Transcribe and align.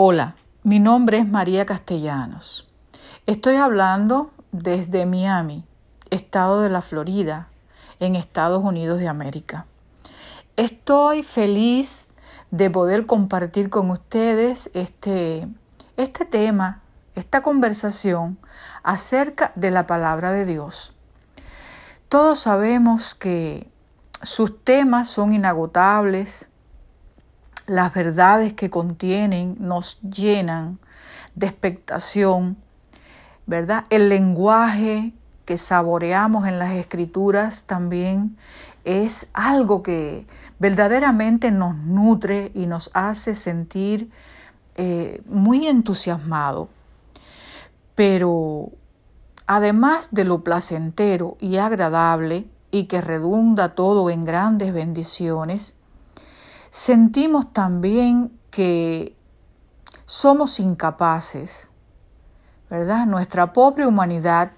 Hola, 0.00 0.36
mi 0.62 0.78
nombre 0.78 1.18
es 1.18 1.28
María 1.28 1.66
Castellanos. 1.66 2.68
Estoy 3.26 3.56
hablando 3.56 4.30
desde 4.52 5.06
Miami, 5.06 5.64
estado 6.10 6.62
de 6.62 6.70
la 6.70 6.82
Florida, 6.82 7.48
en 7.98 8.14
Estados 8.14 8.62
Unidos 8.62 9.00
de 9.00 9.08
América. 9.08 9.66
Estoy 10.54 11.24
feliz 11.24 12.06
de 12.52 12.70
poder 12.70 13.06
compartir 13.06 13.70
con 13.70 13.90
ustedes 13.90 14.70
este, 14.72 15.48
este 15.96 16.24
tema, 16.24 16.80
esta 17.16 17.42
conversación 17.42 18.38
acerca 18.84 19.50
de 19.56 19.72
la 19.72 19.88
palabra 19.88 20.30
de 20.30 20.44
Dios. 20.44 20.94
Todos 22.08 22.38
sabemos 22.38 23.16
que 23.16 23.68
sus 24.22 24.62
temas 24.62 25.08
son 25.08 25.32
inagotables, 25.32 26.47
las 27.68 27.92
verdades 27.94 28.54
que 28.54 28.70
contienen 28.70 29.56
nos 29.60 30.00
llenan 30.00 30.78
de 31.34 31.46
expectación, 31.46 32.56
¿verdad? 33.46 33.84
El 33.90 34.08
lenguaje 34.08 35.12
que 35.44 35.58
saboreamos 35.58 36.46
en 36.46 36.58
las 36.58 36.72
escrituras 36.72 37.64
también 37.64 38.36
es 38.84 39.30
algo 39.34 39.82
que 39.82 40.26
verdaderamente 40.58 41.50
nos 41.50 41.76
nutre 41.76 42.50
y 42.54 42.66
nos 42.66 42.90
hace 42.94 43.34
sentir 43.34 44.10
eh, 44.76 45.22
muy 45.26 45.66
entusiasmado. 45.66 46.68
Pero 47.94 48.70
además 49.46 50.14
de 50.14 50.24
lo 50.24 50.42
placentero 50.42 51.36
y 51.38 51.58
agradable 51.58 52.46
y 52.70 52.84
que 52.84 53.00
redunda 53.00 53.74
todo 53.74 54.08
en 54.08 54.24
grandes 54.24 54.72
bendiciones, 54.72 55.78
sentimos 56.70 57.52
también 57.52 58.32
que 58.50 59.14
somos 60.06 60.60
incapaces, 60.60 61.68
¿verdad? 62.70 63.06
Nuestra 63.06 63.52
pobre 63.52 63.86
humanidad, 63.86 64.52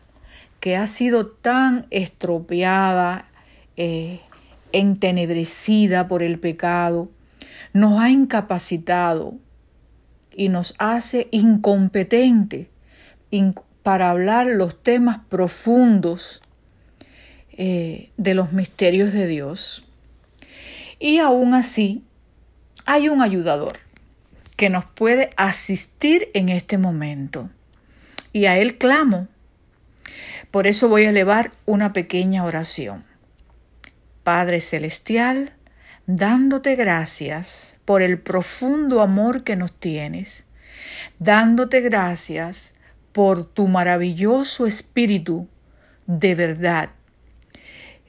que 0.61 0.77
ha 0.77 0.87
sido 0.87 1.27
tan 1.27 1.87
estropeada, 1.91 3.27
eh, 3.77 4.21
entenebrecida 4.73 6.07
por 6.07 6.23
el 6.23 6.39
pecado, 6.39 7.09
nos 7.73 8.01
ha 8.01 8.11
incapacitado 8.11 9.35
y 10.33 10.49
nos 10.49 10.75
hace 10.79 11.29
incompetentes 11.31 12.69
para 13.83 14.11
hablar 14.11 14.47
los 14.47 14.83
temas 14.83 15.19
profundos 15.29 16.43
eh, 17.53 18.11
de 18.17 18.35
los 18.35 18.53
misterios 18.53 19.13
de 19.13 19.27
Dios. 19.27 19.85
Y 20.99 21.19
aún 21.19 21.55
así, 21.55 22.05
hay 22.87 23.09
un 23.09 23.23
ayudador 23.23 23.79
que 24.57 24.71
nos 24.71 24.85
puede 24.85 25.31
asistir 25.37 26.29
en 26.35 26.49
este 26.49 26.79
momento. 26.79 27.51
Y 28.33 28.47
a 28.47 28.59
Él 28.59 28.79
clamo. 28.79 29.29
Por 30.51 30.67
eso 30.67 30.89
voy 30.89 31.05
a 31.05 31.11
elevar 31.11 31.53
una 31.67 31.93
pequeña 31.93 32.45
oración. 32.45 33.05
Padre 34.23 34.61
Celestial, 34.61 35.53
dándote 36.07 36.77
gracias 36.77 37.79
por 37.85 38.03
el 38.03 38.19
profundo 38.19 39.01
amor 39.01 39.45
que 39.45 39.57
nos 39.57 39.73
tienes, 39.73 40.47
dándote 41.19 41.81
gracias 41.81 42.75
por 43.13 43.45
tu 43.45 43.69
maravilloso 43.69 44.67
espíritu 44.67 45.49
de 46.07 46.35
verdad 46.35 46.91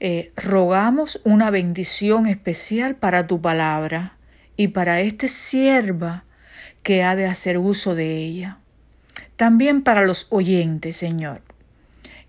eh, 0.04 0.32
rogamos 0.36 1.22
una 1.26 1.52
bendición 1.52 2.26
especial 2.26 2.96
para 2.96 3.28
tu 3.28 3.40
palabra 3.40 4.18
y 4.62 4.68
para 4.68 5.02
este 5.02 5.28
sierva 5.28 6.24
que 6.84 7.04
ha 7.04 7.16
de 7.16 7.26
hacer 7.26 7.58
uso 7.58 7.96
de 7.96 8.18
ella. 8.18 8.60
También 9.36 9.82
para 9.82 10.04
los 10.04 10.28
oyentes, 10.30 10.98
Señor. 10.98 11.42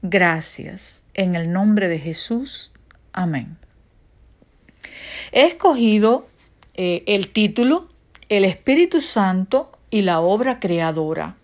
Gracias. 0.01 1.05
En 1.13 1.35
el 1.35 1.53
nombre 1.53 1.89
de 1.89 1.99
Jesús. 1.99 2.73
Amén. 3.13 3.59
He 5.31 5.47
escogido 5.47 6.27
eh, 6.75 7.05
el 7.07 7.29
título 7.33 7.89
El 8.31 8.45
Espíritu 8.45 9.03
Santo 9.03 9.71
y 9.91 10.03
la 10.03 10.21
obra 10.21 10.59
creadora. 10.59 11.37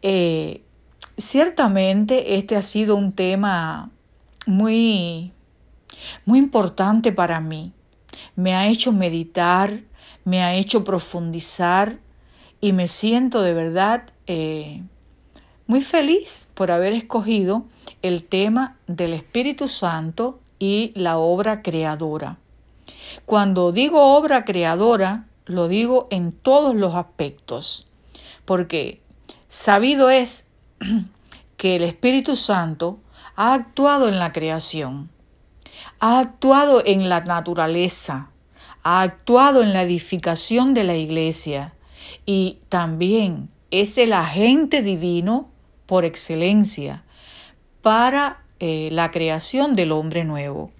Eh, 0.00 0.62
ciertamente 1.18 2.38
este 2.38 2.56
ha 2.56 2.62
sido 2.62 2.96
un 2.96 3.12
tema 3.12 3.90
muy 4.46 5.32
muy 6.24 6.38
importante 6.38 7.12
para 7.12 7.40
mí. 7.40 7.72
Me 8.36 8.54
ha 8.54 8.68
hecho 8.68 8.92
meditar, 8.92 9.80
me 10.28 10.42
ha 10.42 10.54
hecho 10.54 10.84
profundizar 10.84 11.96
y 12.60 12.74
me 12.74 12.86
siento 12.86 13.40
de 13.40 13.54
verdad 13.54 14.02
eh, 14.26 14.82
muy 15.66 15.80
feliz 15.80 16.48
por 16.52 16.70
haber 16.70 16.92
escogido 16.92 17.64
el 18.02 18.24
tema 18.24 18.76
del 18.86 19.14
Espíritu 19.14 19.68
Santo 19.68 20.38
y 20.58 20.92
la 20.94 21.16
obra 21.16 21.62
creadora. 21.62 22.36
Cuando 23.24 23.72
digo 23.72 24.18
obra 24.18 24.44
creadora, 24.44 25.24
lo 25.46 25.66
digo 25.66 26.08
en 26.10 26.32
todos 26.32 26.76
los 26.76 26.94
aspectos, 26.94 27.88
porque 28.44 29.00
sabido 29.48 30.10
es 30.10 30.46
que 31.56 31.76
el 31.76 31.84
Espíritu 31.84 32.36
Santo 32.36 32.98
ha 33.34 33.54
actuado 33.54 34.08
en 34.08 34.18
la 34.18 34.32
creación 34.34 35.08
ha 36.00 36.20
actuado 36.20 36.82
en 36.84 37.08
la 37.08 37.20
naturaleza, 37.20 38.30
ha 38.82 39.02
actuado 39.02 39.62
en 39.62 39.72
la 39.72 39.82
edificación 39.82 40.74
de 40.74 40.84
la 40.84 40.96
iglesia 40.96 41.74
y 42.26 42.58
también 42.68 43.50
es 43.70 43.98
el 43.98 44.12
agente 44.12 44.82
divino 44.82 45.50
por 45.86 46.04
excelencia 46.04 47.02
para 47.82 48.42
eh, 48.60 48.88
la 48.92 49.10
creación 49.10 49.76
del 49.76 49.92
hombre 49.92 50.24
nuevo. 50.24 50.72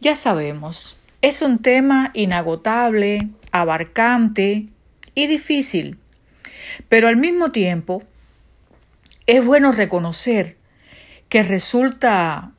Ya 0.00 0.16
sabemos, 0.16 0.98
es 1.22 1.42
un 1.42 1.58
tema 1.58 2.10
inagotable, 2.14 3.28
abarcante 3.52 4.68
y 5.14 5.26
difícil, 5.26 5.98
pero 6.88 7.08
al 7.08 7.16
mismo 7.16 7.52
tiempo 7.52 8.02
es 9.26 9.44
bueno 9.44 9.72
reconocer 9.72 10.56
que 11.28 11.42
resulta 11.42 12.52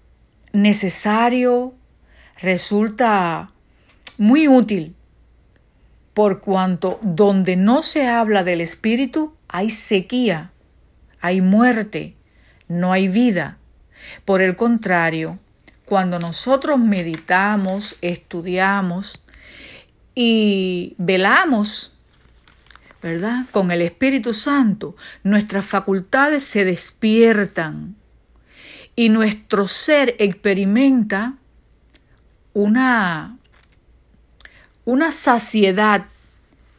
necesario, 0.52 1.74
resulta 2.42 3.52
muy 4.18 4.48
útil, 4.48 4.96
por 6.14 6.40
cuanto 6.40 7.00
donde 7.02 7.56
no 7.56 7.82
se 7.82 8.08
habla 8.08 8.44
del 8.44 8.62
Espíritu 8.62 9.34
hay 9.48 9.70
sequía, 9.70 10.52
hay 11.20 11.42
muerte, 11.42 12.16
no 12.68 12.94
hay 12.94 13.08
vida. 13.08 13.58
Por 14.24 14.42
el 14.42 14.56
contrario, 14.56 15.40
cuando 15.86 16.20
nosotros 16.20 16.80
meditamos, 16.80 17.98
estudiamos 18.02 19.24
y 20.16 20.96
velamos, 20.98 21.98
¿verdad? 23.02 23.46
Con 23.52 23.72
el 23.72 23.82
Espíritu 23.82 24.34
Santo, 24.34 24.96
nuestras 25.24 25.66
facultades 25.66 26.44
se 26.44 26.66
despiertan 26.66 27.96
y 28.96 29.10
nuestro 29.10 29.68
ser 29.68 30.16
experimenta 30.20 31.36
una, 32.54 33.38
una 34.86 35.12
saciedad 35.12 36.06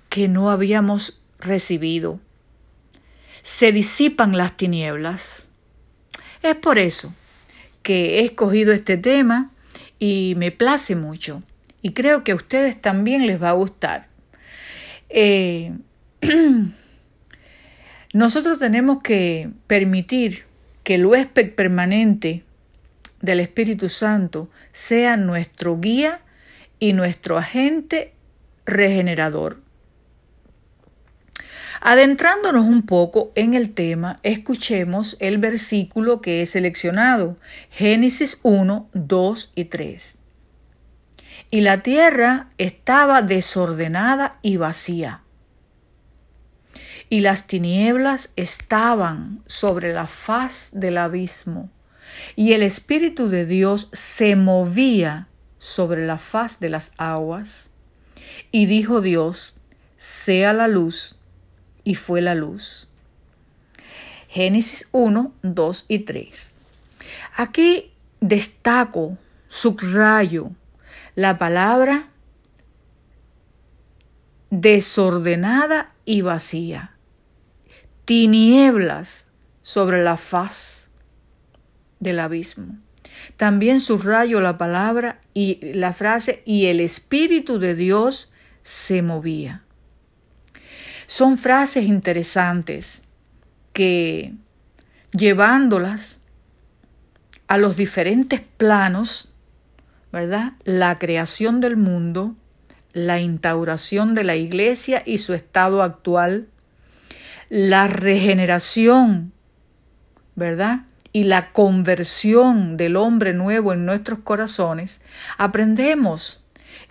que 0.08 0.28
no 0.28 0.50
habíamos 0.50 1.20
recibido. 1.38 2.20
Se 3.42 3.72
disipan 3.72 4.36
las 4.36 4.56
tinieblas. 4.56 5.50
Es 6.42 6.54
por 6.54 6.78
eso 6.78 7.12
que 7.82 8.20
he 8.20 8.24
escogido 8.24 8.72
este 8.72 8.96
tema 8.96 9.50
y 9.98 10.34
me 10.36 10.50
place 10.50 10.96
mucho. 10.96 11.42
Y 11.82 11.92
creo 11.92 12.24
que 12.24 12.32
a 12.32 12.36
ustedes 12.36 12.80
también 12.80 13.26
les 13.26 13.42
va 13.42 13.50
a 13.50 13.52
gustar. 13.52 14.08
Eh, 15.08 15.72
nosotros 18.12 18.58
tenemos 18.58 19.02
que 19.02 19.50
permitir 19.66 20.44
que 20.82 20.94
el 20.94 21.06
huésped 21.06 21.54
permanente 21.54 22.44
del 23.20 23.40
Espíritu 23.40 23.88
Santo 23.88 24.50
sea 24.72 25.16
nuestro 25.16 25.78
guía 25.80 26.20
y 26.78 26.92
nuestro 26.92 27.38
agente 27.38 28.14
regenerador. 28.64 29.60
Adentrándonos 31.80 32.64
un 32.64 32.82
poco 32.82 33.32
en 33.34 33.54
el 33.54 33.72
tema, 33.74 34.18
escuchemos 34.22 35.16
el 35.20 35.38
versículo 35.38 36.20
que 36.20 36.42
he 36.42 36.46
seleccionado, 36.46 37.36
Génesis 37.70 38.40
1, 38.42 38.88
2 38.92 39.52
y 39.54 39.64
3. 39.66 40.18
Y 41.50 41.60
la 41.60 41.82
tierra 41.82 42.48
estaba 42.58 43.22
desordenada 43.22 44.38
y 44.42 44.56
vacía 44.56 45.22
y 47.08 47.20
las 47.20 47.46
tinieblas 47.46 48.32
estaban 48.36 49.42
sobre 49.46 49.92
la 49.92 50.06
faz 50.06 50.70
del 50.72 50.98
abismo, 50.98 51.70
y 52.34 52.52
el 52.52 52.62
Espíritu 52.62 53.28
de 53.28 53.46
Dios 53.46 53.88
se 53.92 54.36
movía 54.36 55.28
sobre 55.66 56.06
la 56.06 56.16
faz 56.16 56.60
de 56.60 56.68
las 56.68 56.92
aguas. 56.96 57.70
Y 58.52 58.66
dijo 58.66 59.00
Dios, 59.00 59.56
sea 59.96 60.52
la 60.52 60.68
luz, 60.68 61.18
y 61.82 61.96
fue 61.96 62.22
la 62.22 62.36
luz. 62.36 62.88
Génesis 64.28 64.88
1, 64.92 65.32
2 65.42 65.84
y 65.88 65.98
3. 66.00 66.54
Aquí 67.36 67.92
destaco, 68.20 69.18
subrayo 69.48 70.52
la 71.16 71.36
palabra 71.36 72.10
desordenada 74.50 75.94
y 76.04 76.20
vacía. 76.20 76.92
Tinieblas 78.04 79.26
sobre 79.64 80.04
la 80.04 80.16
faz 80.16 80.86
del 81.98 82.20
abismo. 82.20 82.85
También 83.36 83.80
subrayo 83.80 84.40
la 84.40 84.58
palabra 84.58 85.20
y 85.34 85.58
la 85.74 85.92
frase 85.92 86.42
y 86.44 86.66
el 86.66 86.80
Espíritu 86.80 87.58
de 87.58 87.74
Dios 87.74 88.30
se 88.62 89.02
movía. 89.02 89.62
Son 91.06 91.38
frases 91.38 91.84
interesantes 91.84 93.04
que 93.72 94.34
llevándolas 95.12 96.20
a 97.46 97.58
los 97.58 97.76
diferentes 97.76 98.40
planos, 98.40 99.32
¿verdad? 100.12 100.54
La 100.64 100.98
creación 100.98 101.60
del 101.60 101.76
mundo, 101.76 102.34
la 102.92 103.20
instauración 103.20 104.14
de 104.14 104.24
la 104.24 104.36
iglesia 104.36 105.02
y 105.06 105.18
su 105.18 105.34
estado 105.34 105.82
actual, 105.82 106.48
la 107.48 107.86
regeneración, 107.86 109.32
¿verdad? 110.34 110.85
Y 111.16 111.24
la 111.24 111.50
conversión 111.50 112.76
del 112.76 112.94
hombre 112.94 113.32
nuevo 113.32 113.72
en 113.72 113.86
nuestros 113.86 114.18
corazones, 114.18 115.00
aprendemos 115.38 116.44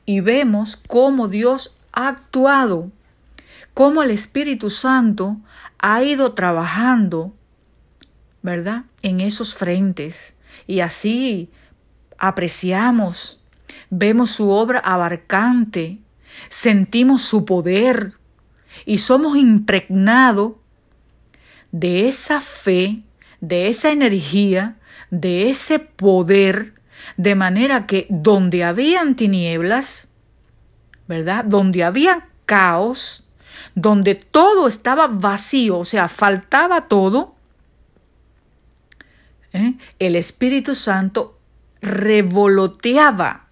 y 0.04 0.22
vemos 0.22 0.78
cómo 0.78 1.28
Dios 1.28 1.78
ha 1.92 2.08
actuado, 2.08 2.90
cómo 3.76 4.02
el 4.02 4.10
Espíritu 4.10 4.72
Santo 4.72 5.38
ha 5.78 6.02
ido 6.02 6.34
trabajando, 6.34 7.36
¿verdad? 8.42 8.86
En 9.04 9.22
esos 9.22 9.54
frentes. 9.54 10.34
Y 10.66 10.80
así 10.80 11.52
apreciamos, 12.18 13.40
vemos 13.92 14.32
su 14.32 14.50
obra 14.50 14.80
abarcante, 14.80 16.00
sentimos 16.50 17.22
su 17.22 17.46
poder 17.46 18.14
y 18.88 18.98
somos 18.98 19.38
impregnados 19.38 20.54
de 21.72 22.08
esa 22.08 22.42
fe, 22.42 23.04
de 23.48 23.68
esa 23.68 23.92
energía, 23.92 24.76
de 25.12 25.50
ese 25.50 25.78
poder, 25.80 26.74
de 27.16 27.36
manera 27.36 27.86
que 27.86 28.08
donde 28.10 28.64
habían 28.64 29.16
tinieblas, 29.16 30.08
¿verdad? 31.08 31.46
Donde 31.46 31.84
había 31.84 32.28
caos, 32.48 33.28
donde 33.76 34.16
todo 34.16 34.68
estaba 34.68 35.08
vacío, 35.08 35.78
o 35.78 35.86
sea, 35.86 36.08
faltaba 36.08 36.88
todo, 36.88 37.36
¿eh? 39.54 39.76
el 40.00 40.16
Espíritu 40.16 40.74
Santo 40.74 41.38
revoloteaba, 41.82 43.46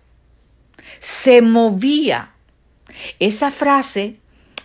se 0.99 1.41
movía. 1.41 2.31
Esa 3.19 3.51
frase, 3.51 4.19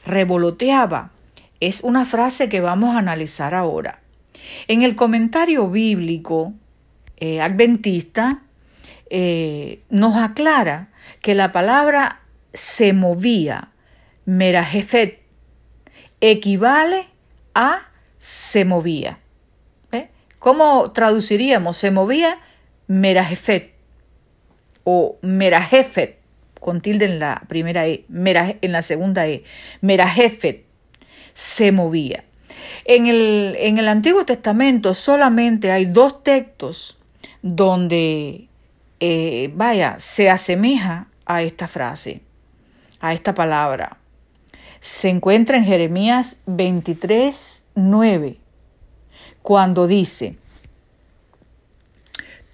revoloteaba, 0.06 1.10
es 1.60 1.82
una 1.82 2.06
frase 2.06 2.48
que 2.48 2.60
vamos 2.60 2.94
a 2.94 2.98
analizar 2.98 3.54
ahora. 3.54 4.00
En 4.67 4.82
el 4.82 4.96
comentario 4.96 5.69
bíblico 5.69 6.55
eh, 7.17 7.40
adventista 7.40 8.43
eh, 9.11 9.82
nos 9.90 10.17
aclara 10.17 10.90
que 11.20 11.35
la 11.35 11.52
palabra 11.52 12.23
se 12.52 12.93
movía, 12.93 13.70
merajefet, 14.25 15.23
equivale 16.20 17.08
a 17.55 17.88
se 18.19 18.64
movía. 18.64 19.19
¿Cómo 20.38 20.93
traduciríamos? 20.93 21.76
Se 21.76 21.90
movía 21.90 22.38
merajefet 22.87 23.75
o 24.85 25.19
merajefet 25.20 26.19
con 26.61 26.81
tilde 26.81 27.06
en 27.06 27.19
la 27.19 27.43
primera 27.49 27.87
E, 27.87 28.05
en 28.08 28.73
la 28.73 28.82
segunda 28.82 29.26
E, 29.26 29.43
merajefet, 29.81 30.64
se 31.35 31.73
movía. 31.73 32.25
En 32.88 33.06
el, 33.06 33.55
en 33.58 33.76
el 33.76 33.87
Antiguo 33.87 34.25
Testamento 34.25 34.94
solamente 34.94 35.70
hay 35.70 35.85
dos 35.85 36.25
textos 36.25 36.96
donde, 37.43 38.49
eh, 38.99 39.52
vaya, 39.55 39.96
se 39.99 40.31
asemeja 40.31 41.08
a 41.26 41.43
esta 41.43 41.69
frase, 41.69 42.23
a 42.99 43.12
esta 43.12 43.35
palabra. 43.35 43.99
Se 44.81 45.11
encuentra 45.11 45.58
en 45.58 45.64
Jeremías 45.64 46.40
23, 46.46 47.64
9, 47.75 48.38
cuando 49.43 49.87
dice, 49.87 50.38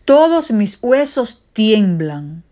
todos 0.05 0.51
mis 0.51 0.81
huesos 0.83 1.45
tiemblan. 1.53 2.43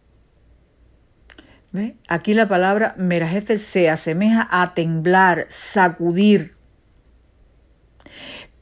¿Ve? 1.73 1.96
Aquí 2.06 2.32
la 2.32 2.46
palabra 2.46 2.94
merajefe 2.96 3.58
se 3.58 3.90
asemeja 3.90 4.46
a 4.52 4.73
temblar, 4.73 5.46
sacudir. 5.49 6.62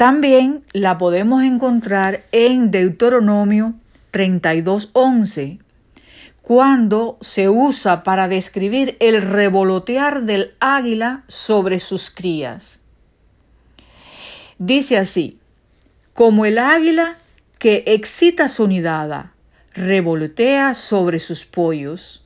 También 0.01 0.65
la 0.73 0.97
podemos 0.97 1.43
encontrar 1.43 2.25
en 2.33 2.71
Deuteronomio 2.71 3.75
32.11, 4.15 5.59
cuando 6.41 7.19
se 7.21 7.51
usa 7.51 8.03
para 8.03 8.27
describir 8.27 8.97
el 9.01 9.21
revolotear 9.21 10.23
del 10.23 10.55
águila 10.59 11.25
sobre 11.29 11.81
sus 11.81 12.11
crías. 12.11 12.81
Dice 14.57 14.97
así, 14.97 15.39
como 16.15 16.47
el 16.47 16.57
águila 16.57 17.19
que 17.59 17.85
excita 17.87 18.49
su 18.49 18.69
nidada, 18.69 19.35
revolotea 19.75 20.73
sobre 20.73 21.19
sus 21.19 21.45
pollos, 21.45 22.25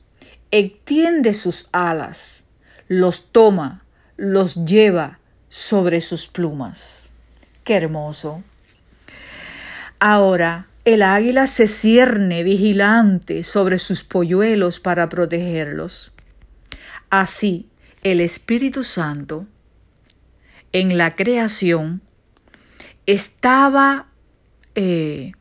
extiende 0.49 1.33
sus 1.33 1.67
alas, 1.73 2.45
los 2.87 3.33
toma, 3.33 3.83
los 4.15 4.63
lleva 4.63 5.19
sobre 5.49 5.99
sus 5.99 6.29
plumas. 6.29 7.04
Qué 7.65 7.73
hermoso. 7.73 8.43
Ahora, 9.99 10.67
el 10.85 11.01
águila 11.01 11.47
se 11.47 11.67
cierne 11.67 12.43
vigilante 12.43 13.43
sobre 13.43 13.79
sus 13.79 14.03
polluelos 14.03 14.79
para 14.79 15.09
protegerlos. 15.09 16.13
Así, 17.09 17.67
el 18.03 18.21
Espíritu 18.21 18.83
Santo 18.83 19.47
en 20.73 20.95
la 20.99 21.15
creación 21.15 22.03
estaba, 23.07 24.09
eh, 24.75 25.31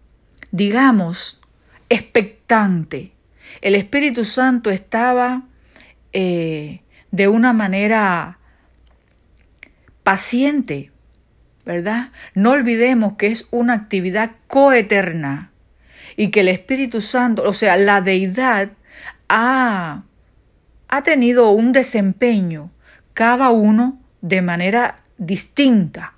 digamos, 0.51 1.43
expectante. 1.91 3.13
El 3.61 3.75
Espíritu 3.75 4.25
Santo 4.25 4.71
estaba 4.71 5.43
eh, 6.15 6.81
de 7.11 7.29
una 7.29 7.53
manera 7.53 8.39
paciente 10.03 10.91
¿verdad? 11.65 12.11
No 12.35 12.51
olvidemos 12.51 13.15
que 13.15 13.29
es 13.29 13.49
una 13.51 13.75
actividad 13.75 14.33
coeterna 14.47 15.51
y 16.17 16.29
que 16.29 16.41
el 16.41 16.49
Espíritu 16.49 17.01
Santo, 17.01 17.43
o 17.43 17.53
sea, 17.53 17.77
la 17.77 18.01
deidad 18.01 18.71
ha, 19.29 20.05
ha 20.89 21.03
tenido 21.03 21.51
un 21.51 21.73
desempeño, 21.73 22.71
cada 23.15 23.51
uno 23.51 24.01
de 24.21 24.43
manera 24.43 24.99
distinta. 25.19 26.15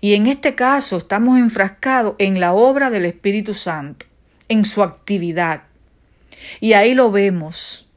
Y 0.00 0.14
en 0.14 0.26
este 0.26 0.54
caso 0.54 0.98
estamos 0.98 1.38
enfrascados 1.38 2.14
en 2.18 2.40
la 2.40 2.52
obra 2.52 2.90
del 2.90 3.04
Espíritu 3.04 3.54
Santo, 3.54 4.06
en 4.48 4.64
su 4.64 4.82
actividad. 4.82 5.62
Y 6.60 6.72
ahí 6.72 6.94
lo 6.94 7.10
vemos, 7.10 7.88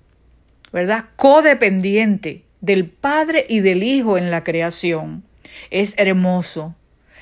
¿verdad? 0.71 1.05
Codependiente 1.15 2.43
del 2.61 2.85
Padre 2.85 3.45
y 3.47 3.59
del 3.59 3.83
Hijo 3.83 4.17
en 4.17 4.31
la 4.31 4.43
creación. 4.43 5.23
Es 5.71 5.95
hermoso 5.97 6.75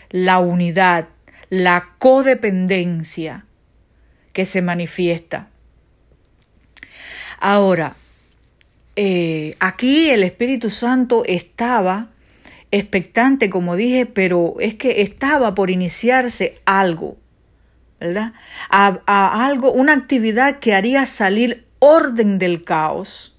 la 0.10 0.40
unidad, 0.40 1.10
la 1.50 1.94
codependencia 1.98 3.46
que 4.32 4.46
se 4.46 4.62
manifiesta. 4.62 5.50
Ahora, 7.40 7.96
eh, 8.96 9.56
aquí 9.60 10.10
el 10.10 10.24
Espíritu 10.24 10.70
Santo 10.70 11.24
estaba 11.26 12.10
expectante, 12.72 13.50
como 13.50 13.76
dije, 13.76 14.06
pero 14.06 14.56
es 14.60 14.76
que 14.76 15.02
estaba 15.02 15.56
por 15.56 15.70
iniciarse 15.70 16.62
algo, 16.66 17.18
¿verdad? 18.00 18.34
a 18.70 19.46
algo, 19.46 19.72
una 19.72 19.94
actividad 19.94 20.60
que 20.60 20.74
haría 20.74 21.06
salir 21.06 21.66
orden 21.80 22.40
del 22.40 22.64
caos. 22.64 23.36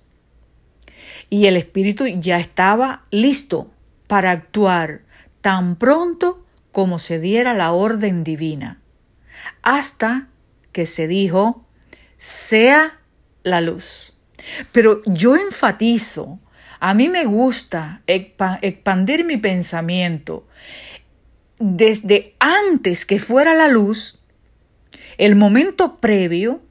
Y 1.30 1.46
el 1.46 1.56
Espíritu 1.56 2.06
ya 2.06 2.38
estaba 2.38 3.04
listo 3.10 3.73
para 4.14 4.30
actuar 4.30 5.00
tan 5.40 5.74
pronto 5.74 6.46
como 6.70 7.00
se 7.00 7.18
diera 7.18 7.52
la 7.52 7.72
orden 7.72 8.22
divina, 8.22 8.80
hasta 9.60 10.28
que 10.70 10.86
se 10.86 11.08
dijo, 11.08 11.66
sea 12.16 13.00
la 13.42 13.60
luz. 13.60 14.16
Pero 14.70 15.02
yo 15.04 15.34
enfatizo 15.34 16.38
A 16.78 16.94
mí 16.94 17.08
me 17.08 17.24
gusta 17.24 18.02
expandir 18.06 19.24
mi 19.24 19.36
pensamiento 19.36 20.46
desde 21.58 22.36
antes 22.38 23.04
que 23.06 23.18
fuera 23.18 23.52
la 23.54 23.66
luz, 23.66 24.20
el 25.18 25.34
momento 25.34 25.96
previo, 25.96 26.62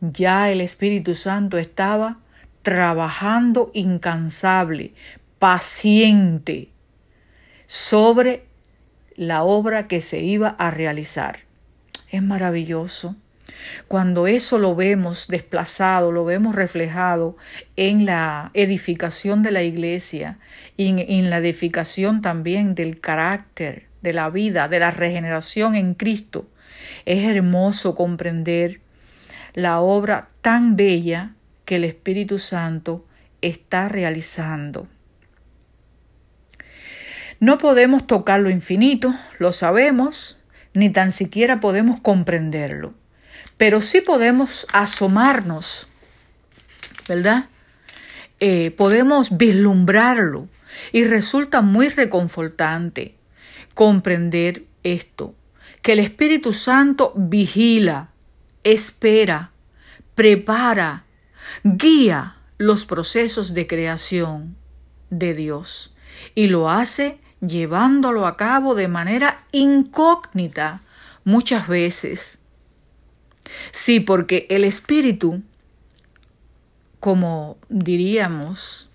ya 0.00 0.50
el 0.50 0.60
Espíritu 0.60 1.14
Santo 1.14 1.58
estaba 1.58 2.18
trabajando 2.62 3.70
incansable, 3.72 4.94
paciente 5.38 6.72
sobre 7.68 8.46
la 9.14 9.44
obra 9.44 9.86
que 9.86 10.00
se 10.00 10.20
iba 10.20 10.48
a 10.48 10.70
realizar. 10.70 11.40
Es 12.10 12.22
maravilloso. 12.22 13.14
Cuando 13.88 14.26
eso 14.26 14.58
lo 14.58 14.74
vemos 14.74 15.28
desplazado, 15.28 16.10
lo 16.10 16.24
vemos 16.24 16.54
reflejado 16.54 17.36
en 17.76 18.06
la 18.06 18.50
edificación 18.54 19.42
de 19.42 19.50
la 19.50 19.62
iglesia 19.62 20.38
y 20.76 20.88
en, 20.88 21.28
la 21.28 21.38
edificación 21.38 22.22
también 22.22 22.74
del 22.74 23.00
carácter, 23.00 23.86
de 24.00 24.14
la 24.14 24.30
vida, 24.30 24.68
de 24.68 24.78
la 24.78 24.90
regeneración 24.90 25.74
en 25.74 25.92
Cristo, 25.92 26.48
es 27.04 27.24
hermoso 27.24 27.94
comprender 27.94 28.80
la 29.52 29.80
obra 29.80 30.26
tan 30.40 30.76
bella 30.76 31.34
que 31.66 31.76
el 31.76 31.84
Espíritu 31.84 32.38
Santo 32.38 33.04
está 33.42 33.88
realizando. 33.88 34.88
No 37.40 37.58
podemos 37.58 38.06
tocar 38.06 38.40
lo 38.40 38.50
infinito, 38.50 39.14
lo 39.38 39.52
sabemos, 39.52 40.38
ni 40.74 40.90
tan 40.90 41.12
siquiera 41.12 41.60
podemos 41.60 42.00
comprenderlo 42.00 42.94
pero 43.58 43.82
sí 43.82 44.00
podemos 44.00 44.66
asomarnos, 44.72 45.88
¿verdad? 47.08 47.46
Eh, 48.40 48.70
podemos 48.70 49.36
vislumbrarlo 49.36 50.48
y 50.92 51.04
resulta 51.04 51.60
muy 51.60 51.88
reconfortante 51.88 53.16
comprender 53.74 54.64
esto, 54.84 55.34
que 55.82 55.92
el 55.92 55.98
Espíritu 55.98 56.52
Santo 56.52 57.12
vigila, 57.16 58.12
espera, 58.62 59.50
prepara, 60.14 61.04
guía 61.64 62.36
los 62.58 62.86
procesos 62.86 63.54
de 63.54 63.66
creación 63.66 64.56
de 65.10 65.34
Dios 65.34 65.96
y 66.36 66.46
lo 66.46 66.70
hace 66.70 67.18
llevándolo 67.40 68.26
a 68.26 68.36
cabo 68.36 68.74
de 68.74 68.88
manera 68.88 69.44
incógnita 69.52 70.80
muchas 71.24 71.68
veces 71.68 72.38
Sí, 73.70 74.00
porque 74.00 74.46
el 74.50 74.64
espíritu, 74.64 75.42
como 77.00 77.58
diríamos, 77.68 78.90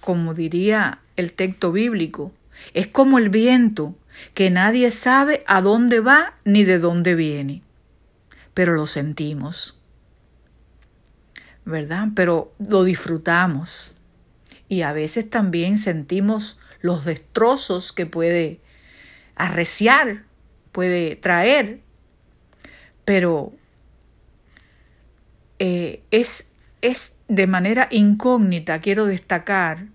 como 0.00 0.34
diría 0.34 1.00
el 1.16 1.32
texto 1.32 1.72
bíblico, 1.72 2.32
es 2.72 2.86
como 2.86 3.18
el 3.18 3.28
viento, 3.28 3.94
que 4.32 4.50
nadie 4.50 4.90
sabe 4.90 5.42
a 5.46 5.60
dónde 5.60 6.00
va 6.00 6.34
ni 6.44 6.64
de 6.64 6.78
dónde 6.78 7.14
viene, 7.14 7.62
pero 8.52 8.74
lo 8.74 8.86
sentimos, 8.86 9.76
¿verdad? 11.64 12.08
Pero 12.14 12.52
lo 12.58 12.84
disfrutamos 12.84 13.96
y 14.68 14.82
a 14.82 14.92
veces 14.92 15.28
también 15.28 15.78
sentimos 15.78 16.58
los 16.84 17.06
destrozos 17.06 17.94
que 17.94 18.04
puede 18.04 18.60
arreciar, 19.36 20.24
puede 20.70 21.16
traer, 21.16 21.80
pero 23.06 23.54
eh, 25.58 26.02
es, 26.10 26.50
es 26.82 27.16
de 27.26 27.46
manera 27.46 27.88
incógnita, 27.90 28.82
quiero 28.82 29.06
destacar, 29.06 29.86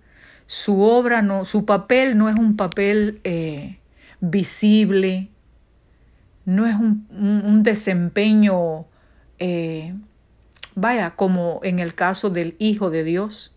su 0.48 0.82
obra 0.82 1.22
no, 1.22 1.46
su 1.46 1.64
papel 1.64 2.18
no 2.18 2.28
es 2.28 2.36
un 2.36 2.58
papel 2.58 3.22
eh, 3.24 3.78
visible, 4.20 5.30
no 6.46 6.66
es 6.66 6.76
un, 6.76 7.62
desempeño, 7.62 8.88
eh, 9.38 9.94
vaya, 10.74 11.12
como 11.16 11.60
en 11.62 11.78
el 11.78 11.94
caso 11.94 12.32
del 12.32 12.56
Hijo 12.58 12.90
de 12.90 13.04
Dios, 13.04 13.54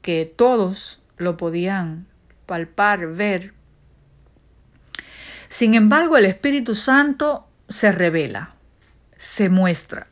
que 0.00 0.32
todos 0.36 1.02
lo 1.16 1.36
podían 1.36 2.06
palpar, 2.50 3.06
ver. 3.06 3.54
Sin 5.46 5.74
embargo, 5.74 6.16
el 6.16 6.24
Espíritu 6.24 6.74
Santo 6.74 7.46
se 7.68 7.92
revela, 7.92 8.56
se 9.16 9.48
muestra. 9.48 10.08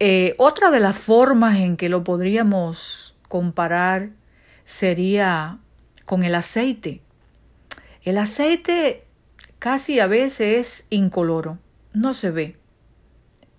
Eh, 0.00 0.34
otra 0.38 0.70
de 0.70 0.80
las 0.80 0.96
formas 0.96 1.58
en 1.58 1.76
que 1.76 1.90
lo 1.90 2.02
podríamos 2.02 3.14
comparar 3.28 4.08
sería 4.64 5.58
con 6.06 6.22
el 6.22 6.34
aceite. 6.34 7.02
El 8.02 8.16
aceite 8.16 9.04
casi 9.58 10.00
a 10.00 10.06
veces 10.06 10.40
es 10.40 10.86
incoloro, 10.88 11.58
no 11.92 12.14
se 12.14 12.30
ve, 12.30 12.56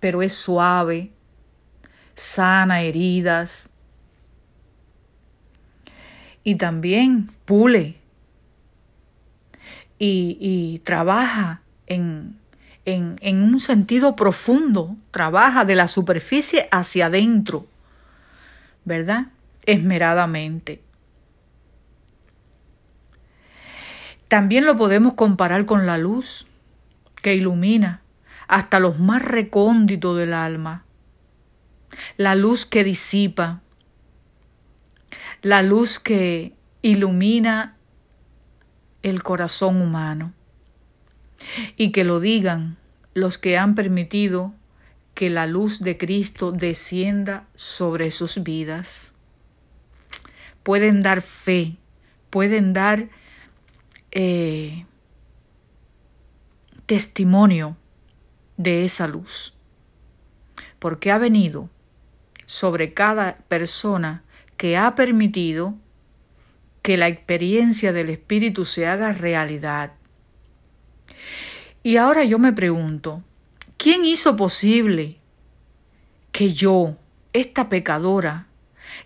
pero 0.00 0.22
es 0.22 0.34
suave, 0.34 1.12
sana 2.16 2.82
heridas 2.82 3.70
y 6.44 6.56
también 6.56 7.30
pule 7.44 7.96
y, 9.98 10.36
y 10.40 10.78
trabaja 10.80 11.62
en 11.86 12.40
en, 12.84 13.42
un 13.42 13.60
sentido 13.60 14.16
profundo, 14.16 14.96
trabaja 15.10 15.64
de 15.64 15.74
la 15.74 15.88
superficie 15.88 16.68
hacia 16.70 17.06
adentro, 17.06 17.66
¿verdad? 18.84 19.26
Esmeradamente. 19.66 20.82
También 24.28 24.64
lo 24.64 24.76
podemos 24.76 25.14
comparar 25.14 25.66
con 25.66 25.86
la 25.86 25.98
luz 25.98 26.46
que 27.22 27.34
ilumina 27.34 28.00
hasta 28.48 28.80
los 28.80 28.98
más 28.98 29.22
recónditos 29.22 30.16
del 30.16 30.32
alma, 30.32 30.84
la 32.16 32.34
luz 32.34 32.64
que 32.64 32.84
disipa, 32.84 33.60
la 35.42 35.62
luz 35.62 35.98
que 35.98 36.54
ilumina 36.82 37.76
el 39.02 39.22
corazón 39.22 39.80
humano 39.80 40.32
y 41.76 41.92
que 41.92 42.04
lo 42.04 42.20
digan 42.20 42.76
los 43.14 43.38
que 43.38 43.56
han 43.56 43.74
permitido 43.74 44.54
que 45.14 45.30
la 45.30 45.46
luz 45.46 45.80
de 45.80 45.96
Cristo 45.98 46.52
descienda 46.52 47.46
sobre 47.54 48.10
sus 48.10 48.42
vidas. 48.42 49.12
Pueden 50.62 51.02
dar 51.02 51.22
fe, 51.22 51.76
pueden 52.28 52.72
dar 52.72 53.08
eh, 54.12 54.84
testimonio 56.86 57.76
de 58.56 58.84
esa 58.84 59.06
luz, 59.06 59.54
porque 60.78 61.10
ha 61.10 61.18
venido 61.18 61.70
sobre 62.46 62.92
cada 62.92 63.36
persona 63.48 64.22
que 64.60 64.76
ha 64.76 64.94
permitido 64.94 65.74
que 66.82 66.98
la 66.98 67.08
experiencia 67.08 67.94
del 67.94 68.10
Espíritu 68.10 68.66
se 68.66 68.86
haga 68.86 69.14
realidad 69.14 69.94
y 71.82 71.96
ahora 71.96 72.24
yo 72.24 72.38
me 72.38 72.52
pregunto, 72.52 73.22
¿quién 73.78 74.04
hizo 74.04 74.36
posible 74.36 75.16
que 76.30 76.52
yo, 76.52 76.98
esta 77.32 77.70
pecadora, 77.70 78.48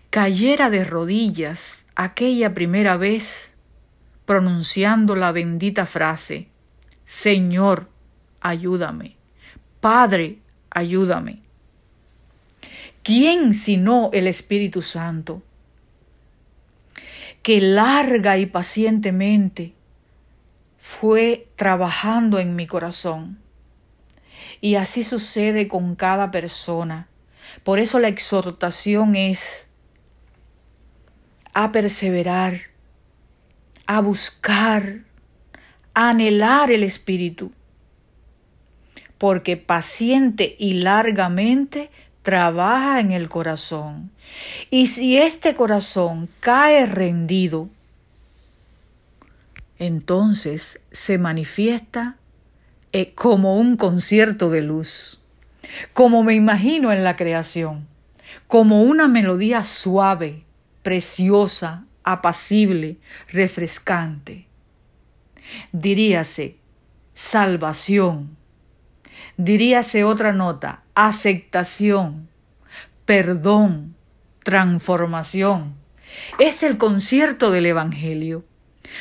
cayera 0.09 0.69
de 0.69 0.83
rodillas 0.83 1.85
aquella 1.95 2.53
primera 2.53 2.97
vez 2.97 3.53
pronunciando 4.25 5.15
la 5.15 5.31
bendita 5.31 5.85
frase, 5.85 6.49
Señor, 7.05 7.87
ayúdame, 8.41 9.15
Padre, 9.79 10.39
ayúdame? 10.69 11.44
¿Quién 13.05 13.53
sino 13.53 14.09
el 14.11 14.27
Espíritu 14.27 14.81
Santo? 14.81 15.41
que 17.45 17.61
larga 17.61 18.39
y 18.39 18.47
pacientemente 18.47 19.75
fue 20.79 21.47
trabajando 21.55 22.39
en 22.39 22.55
mi 22.55 22.65
corazón. 22.65 23.37
Y 24.61 24.77
así 24.77 25.03
sucede 25.03 25.67
con 25.67 25.93
cada 25.93 26.31
persona. 26.31 27.07
Por 27.63 27.77
eso 27.77 27.99
la 27.99 28.07
exhortación 28.07 29.15
es 29.15 29.67
a 31.53 31.71
perseverar, 31.71 32.61
a 33.85 34.01
buscar, 34.01 35.01
a 35.93 36.09
anhelar 36.09 36.71
el 36.71 36.81
Espíritu, 36.81 37.51
porque 39.19 39.55
paciente 39.55 40.55
y 40.57 40.73
largamente 40.73 41.91
trabaja 42.25 42.99
en 42.99 43.11
el 43.11 43.29
corazón. 43.29 44.09
Y 44.71 44.87
si 44.87 45.15
este 45.15 45.53
corazón 45.53 46.27
cae 46.39 46.87
rendido, 46.87 47.69
entonces 49.77 50.81
se 50.91 51.19
manifiesta 51.19 52.17
eh, 52.93 53.13
como 53.13 53.57
un 53.57 53.77
concierto 53.77 54.49
de 54.49 54.63
luz, 54.63 55.21
como 55.93 56.23
me 56.23 56.33
imagino 56.33 56.91
en 56.91 57.03
la 57.03 57.15
creación, 57.15 57.87
como 58.47 58.81
una 58.81 59.07
melodía 59.07 59.63
suave, 59.63 60.45
preciosa, 60.81 61.85
apacible, 62.03 62.97
refrescante. 63.31 64.47
Diríase 65.71 66.57
salvación. 67.13 68.35
Diríase 69.37 70.03
otra 70.03 70.31
nota, 70.33 70.83
aceptación, 70.95 72.29
perdón, 73.05 73.95
transformación. 74.43 75.73
Es 76.39 76.63
el 76.63 76.77
concierto 76.77 77.51
del 77.51 77.65
Evangelio, 77.65 78.45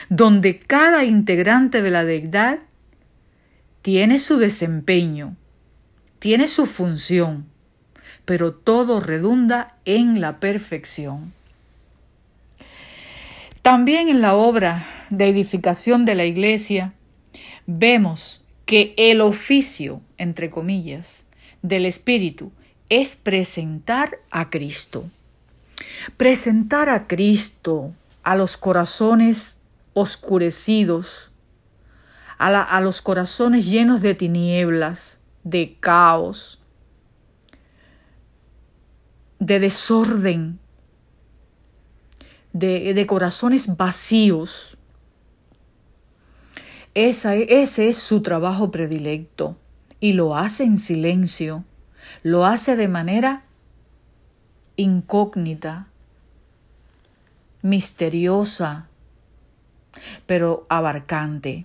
donde 0.08 0.58
cada 0.58 1.04
integrante 1.04 1.82
de 1.82 1.90
la 1.90 2.04
deidad 2.04 2.60
tiene 3.82 4.18
su 4.18 4.38
desempeño, 4.38 5.36
tiene 6.18 6.48
su 6.48 6.66
función, 6.66 7.46
pero 8.24 8.54
todo 8.54 9.00
redunda 9.00 9.76
en 9.84 10.20
la 10.20 10.40
perfección. 10.40 11.32
También 13.60 14.08
en 14.08 14.20
la 14.20 14.34
obra 14.34 14.86
de 15.10 15.28
edificación 15.28 16.04
de 16.04 16.14
la 16.14 16.24
iglesia 16.24 16.92
vemos 17.66 18.44
que 18.66 18.94
el 18.96 19.20
oficio, 19.20 20.00
entre 20.18 20.50
comillas, 20.50 21.26
del 21.62 21.86
Espíritu 21.86 22.52
es 22.88 23.16
presentar 23.16 24.18
a 24.30 24.50
Cristo. 24.50 25.04
Presentar 26.16 26.88
a 26.88 27.06
Cristo 27.06 27.92
a 28.22 28.36
los 28.36 28.56
corazones 28.56 29.58
oscurecidos, 29.94 31.30
a, 32.38 32.80
los 32.80 33.00
corazones 33.00 33.66
llenos 33.66 34.02
de 34.02 34.14
tinieblas, 34.14 35.18
de 35.44 35.76
caos, 35.80 36.60
de 39.38 39.60
desorden, 39.60 40.58
de, 42.52 43.06
corazones 43.06 43.76
vacíos. 43.76 44.76
ese 46.94 47.88
es 47.88 47.98
su 47.98 48.22
trabajo 48.22 48.70
predilecto 48.70 49.56
y 50.04 50.12
lo 50.12 50.36
hace 50.36 50.64
en 50.64 50.76
silencio, 50.78 51.64
lo 52.22 52.44
hace 52.44 52.76
de 52.76 52.88
manera 52.88 53.44
incógnita, 54.76 55.86
misteriosa, 57.62 58.86
pero 60.26 60.66
abarcante. 60.68 61.64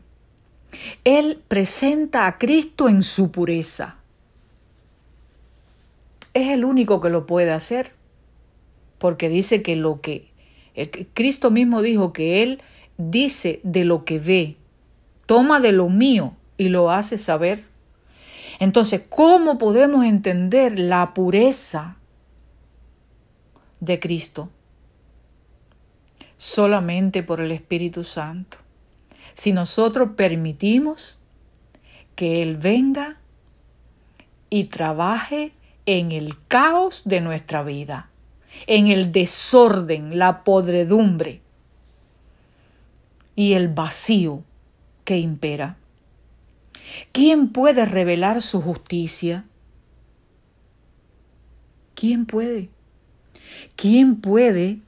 Él 1.03 1.41
presenta 1.49 2.27
a 2.27 2.37
Cristo 2.37 2.87
en 2.87 3.03
su 3.03 3.29
pureza. 3.29 3.97
Es 6.33 6.47
el 6.47 6.63
único 6.63 7.01
que 7.01 7.09
lo 7.09 7.25
puede 7.25 7.51
hacer, 7.51 7.91
porque 8.99 9.27
dice 9.27 9.61
que 9.61 9.75
lo 9.75 9.99
que 9.99 10.29
Cristo 11.13 11.51
mismo 11.51 11.81
dijo 11.81 12.13
que 12.13 12.41
Él 12.41 12.61
dice 12.97 13.59
de 13.63 13.83
lo 13.83 14.05
que 14.05 14.17
ve, 14.17 14.55
toma 15.25 15.59
de 15.59 15.73
lo 15.73 15.89
mío 15.89 16.37
y 16.57 16.69
lo 16.69 16.89
hace 16.89 17.17
saber. 17.17 17.67
Entonces, 18.59 19.01
¿cómo 19.09 19.57
podemos 19.57 20.05
entender 20.05 20.77
la 20.79 21.13
pureza 21.13 21.95
de 23.79 23.99
Cristo? 23.99 24.49
Solamente 26.37 27.23
por 27.23 27.41
el 27.41 27.51
Espíritu 27.51 28.03
Santo. 28.03 28.57
Si 29.33 29.53
nosotros 29.53 30.09
permitimos 30.15 31.19
que 32.15 32.41
Él 32.41 32.57
venga 32.57 33.17
y 34.49 34.65
trabaje 34.65 35.53
en 35.85 36.11
el 36.11 36.35
caos 36.47 37.03
de 37.05 37.21
nuestra 37.21 37.63
vida 37.63 38.09
en 38.67 38.87
el 38.87 39.11
desorden, 39.11 40.17
la 40.17 40.43
podredumbre 40.43 41.41
y 43.35 43.53
el 43.53 43.69
vacío 43.69 44.43
que 45.03 45.17
impera. 45.17 45.77
¿Quién 47.11 47.49
puede 47.49 47.85
revelar 47.85 48.41
su 48.41 48.61
justicia? 48.61 49.45
¿Quién 51.95 52.25
puede? 52.25 52.69
¿Quién 53.75 54.17
puede 54.21 54.79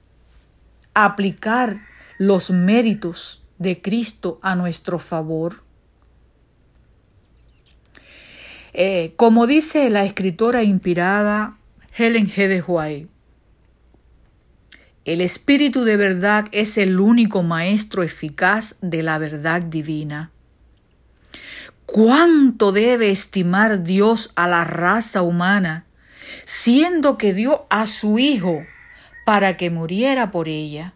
aplicar 0.93 1.81
los 2.17 2.51
méritos 2.51 3.43
de 3.57 3.81
Cristo 3.81 4.39
a 4.41 4.55
nuestro 4.55 4.99
favor? 4.99 5.63
Eh, 8.73 9.13
como 9.17 9.47
dice 9.47 9.89
la 9.89 10.05
escritora 10.05 10.63
inspirada 10.63 11.57
Helen 11.97 12.27
G. 12.27 12.47
de 12.47 12.61
White, 12.61 13.07
el 15.03 15.19
Espíritu 15.19 15.83
de 15.83 15.97
verdad 15.97 16.45
es 16.51 16.77
el 16.77 16.99
único 16.99 17.43
maestro 17.43 18.03
eficaz 18.03 18.75
de 18.81 19.01
la 19.01 19.17
verdad 19.17 19.61
divina. 19.63 20.31
¿Cuánto 21.91 22.71
debe 22.71 23.11
estimar 23.11 23.83
Dios 23.83 24.31
a 24.35 24.47
la 24.47 24.63
raza 24.63 25.23
humana, 25.23 25.85
siendo 26.45 27.17
que 27.17 27.33
dio 27.33 27.65
a 27.69 27.85
su 27.85 28.17
Hijo 28.17 28.63
para 29.25 29.57
que 29.57 29.69
muriera 29.69 30.31
por 30.31 30.47
ella? 30.47 30.93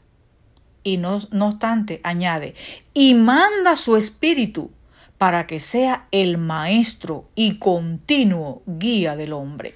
Y 0.84 0.96
no, 0.96 1.20
no 1.32 1.48
obstante, 1.48 2.00
añade, 2.04 2.56
y 2.94 3.14
manda 3.14 3.76
su 3.76 3.98
Espíritu 3.98 4.72
para 5.18 5.48
que 5.48 5.60
sea 5.60 6.08
el 6.12 6.38
maestro 6.38 7.28
y 7.36 7.58
continuo 7.58 8.64
guía 8.66 9.18
del 9.18 9.34
hombre. 9.34 9.76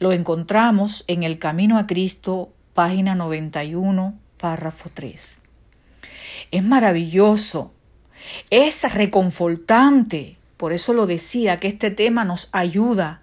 Lo 0.00 0.10
encontramos 0.10 1.04
en 1.06 1.22
el 1.22 1.38
camino 1.38 1.78
a 1.78 1.86
Cristo 1.86 2.50
página 2.74 3.14
91, 3.14 4.18
párrafo 4.36 4.90
3. 4.92 5.38
Es 6.50 6.64
maravilloso, 6.64 7.72
es 8.50 8.92
reconfortante, 8.94 10.36
por 10.56 10.72
eso 10.72 10.92
lo 10.92 11.06
decía, 11.06 11.58
que 11.58 11.68
este 11.68 11.90
tema 11.90 12.24
nos 12.24 12.48
ayuda, 12.52 13.22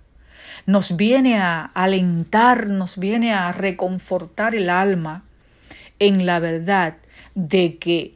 nos 0.65 0.95
viene 0.95 1.37
a 1.37 1.65
alentar, 1.73 2.67
nos 2.67 2.97
viene 2.97 3.33
a 3.33 3.51
reconfortar 3.51 4.55
el 4.55 4.69
alma 4.69 5.23
en 5.99 6.25
la 6.25 6.39
verdad 6.39 6.97
de 7.35 7.77
que 7.77 8.15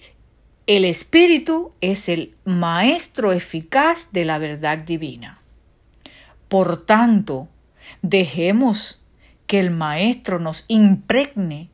el 0.67 0.85
Espíritu 0.85 1.73
es 1.81 2.09
el 2.09 2.35
maestro 2.43 3.31
eficaz 3.31 4.09
de 4.11 4.25
la 4.25 4.37
verdad 4.37 4.77
divina. 4.79 5.39
Por 6.49 6.85
tanto, 6.85 7.47
dejemos 8.01 9.01
que 9.47 9.59
el 9.59 9.71
Maestro 9.71 10.39
nos 10.39 10.65
impregne 10.67 11.69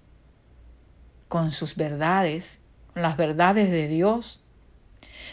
con 1.28 1.52
sus 1.52 1.76
verdades, 1.76 2.62
las 2.94 3.18
verdades 3.18 3.72
de 3.72 3.88
Dios. 3.88 4.43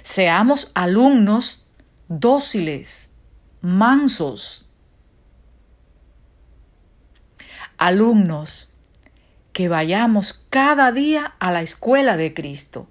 Seamos 0.03 0.73
alumnos 0.75 1.67
dóciles, 2.09 3.11
mansos, 3.61 4.69
alumnos 7.77 8.73
que 9.53 9.69
vayamos 9.69 10.33
cada 10.49 10.93
día 10.93 11.35
a 11.39 11.53
la 11.53 11.63
escuela 11.63 12.17
de 12.17 12.35
Cristo. 12.35 12.89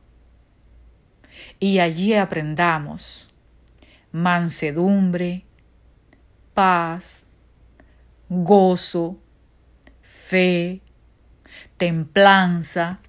Y 1.60 1.80
allí 1.80 2.14
aprendamos 2.14 3.34
mansedumbre, 4.12 5.46
paz, 6.54 7.26
gozo, 8.30 9.20
fe, 10.02 10.82
templanza, 11.78 13.00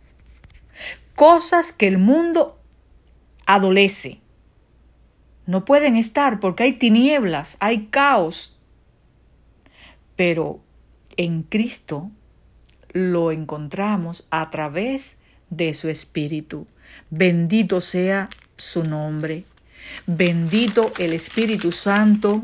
cosas 1.14 1.72
que 1.72 1.88
el 1.88 1.98
mundo 1.98 2.59
adolece. 3.54 4.20
No 5.46 5.64
pueden 5.64 5.96
estar 5.96 6.38
porque 6.38 6.62
hay 6.62 6.72
tinieblas, 6.74 7.56
hay 7.60 7.86
caos. 7.86 8.56
Pero 10.14 10.60
en 11.16 11.42
Cristo 11.42 12.10
lo 12.92 13.32
encontramos 13.32 14.26
a 14.30 14.50
través 14.50 15.16
de 15.48 15.74
su 15.74 15.88
Espíritu. 15.88 16.66
Bendito 17.10 17.80
sea 17.80 18.28
su 18.56 18.84
nombre. 18.84 19.44
Bendito 20.06 20.92
el 20.98 21.12
Espíritu 21.12 21.72
Santo 21.72 22.42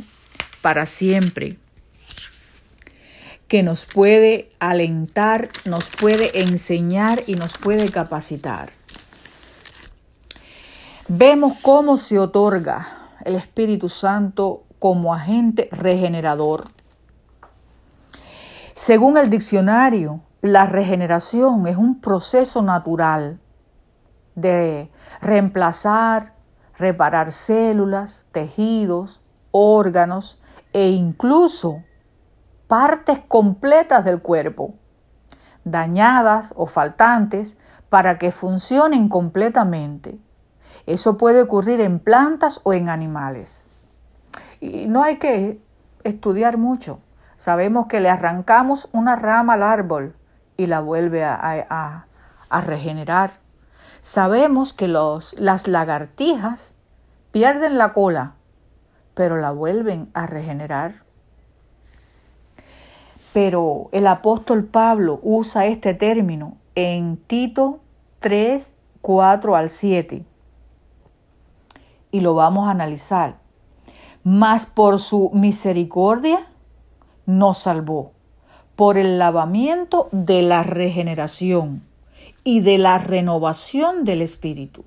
para 0.61 0.87
siempre 0.87 1.57
que 3.47 3.63
nos 3.63 3.85
puede 3.85 4.49
alentar, 4.59 5.51
nos 5.65 5.89
puede 5.89 6.41
enseñar 6.41 7.23
y 7.29 7.37
nos 7.37 7.57
puede 7.57 7.91
capacitar. 7.91 8.76
Vemos 11.09 11.53
cómo 11.63 11.99
se 11.99 12.19
otorga 12.19 12.89
el 13.25 13.37
Espíritu 13.37 13.89
Santo 13.89 14.65
como 14.81 15.15
agente 15.15 15.69
regenerador. 15.71 16.65
Según 18.75 19.17
el 19.17 19.31
diccionario, 19.31 20.23
la 20.41 20.67
regeneración 20.67 21.69
es 21.69 21.77
un 21.77 22.01
proceso 22.01 22.61
natural 22.61 23.39
de 24.35 24.91
reemplazar, 25.21 26.35
reparar 26.77 27.31
células, 27.31 28.27
tejidos, 28.33 29.21
órganos 29.53 30.41
e 30.73 30.89
incluso 30.89 31.85
partes 32.67 33.21
completas 33.29 34.05
del 34.05 34.21
cuerpo, 34.21 34.75
dañadas 35.63 36.53
o 36.57 36.67
faltantes 36.67 37.59
para 37.91 38.19
que 38.19 38.33
funcionen 38.33 39.09
completamente. 39.09 40.26
Eso 40.87 41.19
puede 41.19 41.43
ocurrir 41.43 41.81
en 41.81 41.99
plantas 41.99 42.61
o 42.63 42.73
en 42.73 42.89
animales. 42.89 43.69
Y 44.61 44.87
no 44.87 45.03
hay 45.03 45.19
que 45.19 45.61
estudiar 46.05 46.57
mucho. 46.57 47.01
Sabemos 47.37 47.87
que 47.87 48.01
le 48.01 48.09
arrancamos 48.09 48.89
una 48.93 49.17
rama 49.17 49.55
al 49.55 49.63
árbol 49.63 50.15
y 50.57 50.67
la 50.67 50.81
vuelve 50.81 51.25
a, 51.25 52.07
regenerar. 52.65 53.33
Sabemos 54.01 54.73
que 54.73 54.89
las 54.89 55.69
lagartijas 55.69 56.77
pierden 57.33 57.77
la 57.77 57.93
cola, 57.93 58.35
pero 59.15 59.37
la 59.37 59.51
vuelven 59.51 60.09
a 60.15 60.27
regenerar. 60.27 61.03
Pero 63.35 63.91
el 63.93 64.07
apóstol 64.07 64.65
Pablo 64.65 65.21
usa 65.23 65.67
este 65.67 65.93
término 65.93 66.57
en 66.75 67.19
Tito 67.19 67.81
3, 68.21 68.75
4 69.03 69.57
al 69.57 69.69
7. 69.69 70.25
Y 72.11 72.21
lo 72.21 72.35
vamos 72.35 72.69
a 72.69 72.73
analizar. 72.73 73.39
Mas 74.23 74.67
por 74.67 75.01
su 75.01 75.31
misericordia 75.33 76.49
nos 77.27 77.59
salvó, 77.59 78.13
por 78.75 78.99
el 78.99 79.19
lavamiento 79.19 80.09
de 80.13 80.43
la 80.43 80.63
regeneración 80.63 81.85
y 82.45 82.61
de 82.61 82.79
la 82.79 82.99
renovación 82.99 84.05
del 84.05 84.23
Espíritu, 84.23 84.85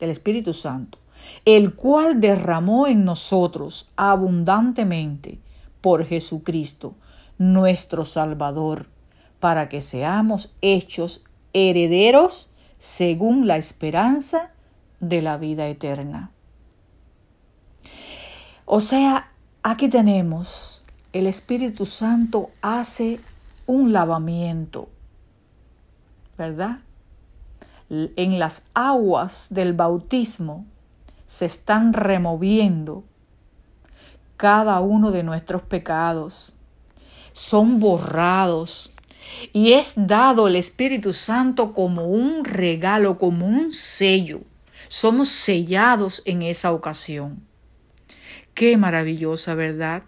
del 0.00 0.10
Espíritu 0.10 0.52
Santo, 0.52 0.98
el 1.44 1.74
cual 1.74 2.20
derramó 2.20 2.86
en 2.86 3.04
nosotros 3.04 3.90
abundantemente 3.96 5.38
por 5.80 6.04
Jesucristo 6.06 6.94
nuestro 7.38 8.04
Salvador, 8.04 8.86
para 9.40 9.68
que 9.68 9.80
seamos 9.80 10.54
hechos 10.60 11.24
herederos 11.52 12.50
según 12.78 13.46
la 13.46 13.56
esperanza 13.56 14.50
de 15.00 15.22
la 15.22 15.36
vida 15.36 15.68
eterna. 15.68 16.31
O 18.64 18.80
sea, 18.80 19.30
aquí 19.62 19.88
tenemos, 19.88 20.84
el 21.12 21.26
Espíritu 21.26 21.86
Santo 21.86 22.50
hace 22.62 23.20
un 23.66 23.92
lavamiento, 23.92 24.88
¿verdad? 26.38 26.78
En 27.90 28.38
las 28.38 28.64
aguas 28.74 29.48
del 29.50 29.74
bautismo 29.74 30.64
se 31.26 31.44
están 31.46 31.92
removiendo 31.92 33.04
cada 34.36 34.80
uno 34.80 35.10
de 35.10 35.22
nuestros 35.22 35.62
pecados 35.62 36.54
son 37.32 37.80
borrados 37.80 38.92
y 39.52 39.72
es 39.72 39.94
dado 39.96 40.46
el 40.46 40.56
Espíritu 40.56 41.12
Santo 41.12 41.72
como 41.74 42.06
un 42.06 42.44
regalo, 42.44 43.18
como 43.18 43.46
un 43.46 43.72
sello. 43.72 44.40
Somos 44.88 45.28
sellados 45.28 46.22
en 46.24 46.42
esa 46.42 46.72
ocasión. 46.72 47.46
Qué 48.54 48.76
maravillosa, 48.76 49.54
¿verdad? 49.54 50.04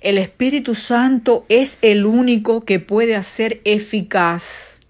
El 0.00 0.18
Espíritu 0.18 0.74
Santo 0.74 1.46
es 1.48 1.78
el 1.80 2.04
único 2.04 2.64
que 2.64 2.78
puede 2.78 3.16
hacer 3.16 3.62
eficaz 3.64 4.80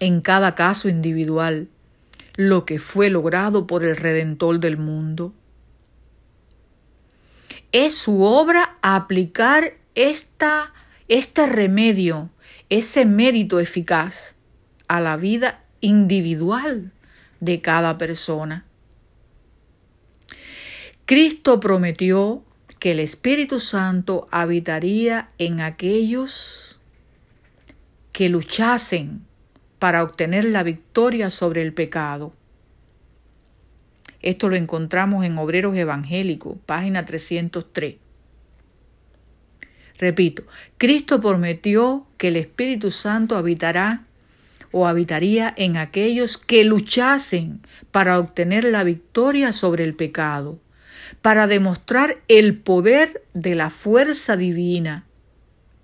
en 0.00 0.20
cada 0.20 0.54
caso 0.54 0.88
individual 0.88 1.68
lo 2.36 2.64
que 2.64 2.78
fue 2.78 3.10
logrado 3.10 3.66
por 3.66 3.84
el 3.84 3.96
Redentor 3.96 4.60
del 4.60 4.78
mundo 4.78 5.34
es 7.72 7.94
su 7.94 8.22
obra 8.22 8.78
aplicar 8.82 9.74
esta, 9.94 10.72
este 11.08 11.46
remedio, 11.46 12.30
ese 12.70 13.04
mérito 13.04 13.60
eficaz 13.60 14.34
a 14.88 15.00
la 15.00 15.16
vida 15.16 15.62
individual 15.80 16.92
de 17.40 17.60
cada 17.60 17.98
persona. 17.98 18.64
Cristo 21.08 21.58
prometió 21.58 22.44
que 22.78 22.90
el 22.90 23.00
Espíritu 23.00 23.60
Santo 23.60 24.28
habitaría 24.30 25.28
en 25.38 25.62
aquellos 25.62 26.82
que 28.12 28.28
luchasen 28.28 29.22
para 29.78 30.02
obtener 30.02 30.44
la 30.44 30.62
victoria 30.62 31.30
sobre 31.30 31.62
el 31.62 31.72
pecado. 31.72 32.34
Esto 34.20 34.50
lo 34.50 34.56
encontramos 34.56 35.24
en 35.24 35.38
Obreros 35.38 35.74
Evangélicos, 35.78 36.58
página 36.66 37.06
303. 37.06 37.94
Repito, 39.96 40.42
Cristo 40.76 41.22
prometió 41.22 42.06
que 42.18 42.28
el 42.28 42.36
Espíritu 42.36 42.90
Santo 42.90 43.38
habitará 43.38 44.04
o 44.72 44.86
habitaría 44.86 45.54
en 45.56 45.78
aquellos 45.78 46.36
que 46.36 46.64
luchasen 46.64 47.62
para 47.92 48.18
obtener 48.18 48.64
la 48.64 48.84
victoria 48.84 49.54
sobre 49.54 49.84
el 49.84 49.94
pecado, 49.94 50.58
para 51.22 51.46
demostrar 51.46 52.16
el 52.28 52.56
poder 52.56 53.22
de 53.34 53.54
la 53.54 53.70
fuerza 53.70 54.36
divina, 54.36 55.04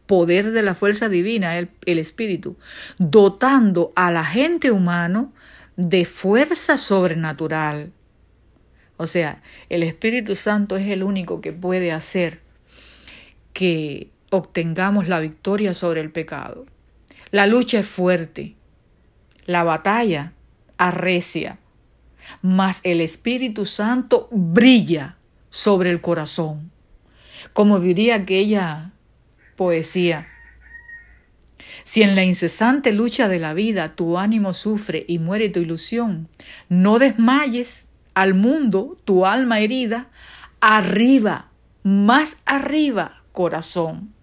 poder 0.07 0.51
de 0.51 0.63
la 0.63 0.75
fuerza 0.75 1.09
divina, 1.09 1.59
el, 1.59 1.69
Espíritu, 1.99 2.57
dotando 2.99 3.93
a 3.97 4.11
la 4.11 4.25
gente 4.25 4.71
humano 4.71 5.33
de 5.77 6.05
fuerza 6.05 6.77
sobrenatural 6.77 7.93
o 8.97 9.07
sea, 9.07 9.43
el 9.69 9.83
Espíritu 9.83 10.37
Santo 10.37 10.77
es 10.77 10.89
el 10.89 11.03
único 11.03 11.41
que 11.41 11.53
puede 11.53 11.93
hacer 11.93 12.41
que 13.53 14.11
obtengamos 14.31 15.09
la 15.09 15.21
victoria 15.21 15.75
sobre 15.75 16.01
el 16.01 16.11
pecado. 16.11 16.67
La 17.31 17.47
lucha 17.47 17.81
es 17.81 17.87
fuerte, 17.87 18.55
la 19.47 19.65
batalla 19.65 20.33
arrecia, 20.79 21.59
mas 22.43 22.81
el 22.85 23.01
Espíritu 23.01 23.65
Santo 23.65 24.29
brilla 24.31 25.17
sobre 25.51 25.91
el 25.91 26.01
corazón. 26.01 26.71
Como 27.53 27.81
diría 27.81 28.17
aquella 28.17 28.93
poesía, 29.57 30.27
si 31.85 32.03
en 32.03 32.15
la 32.15 32.25
incesante 32.25 32.93
lucha 32.93 33.29
de 33.29 33.39
la 33.39 33.53
vida 33.53 33.95
tu 33.95 34.19
ánimo 34.19 34.55
sufre 34.55 35.05
y 35.07 35.19
muere 35.19 35.49
tu 35.49 35.61
ilusión, 35.61 36.29
no 36.69 36.99
desmayes, 36.99 37.89
al 38.15 38.35
mundo 38.35 38.97
tu 39.05 39.27
alma 39.27 39.61
herida, 39.61 40.09
arriba, 40.61 41.51
más 41.83 42.39
arriba, 42.47 43.23
corazón. 43.33 44.15